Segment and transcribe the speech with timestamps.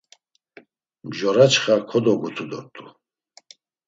[1.07, 2.83] Mjoraçxa kodogutu dort̆u.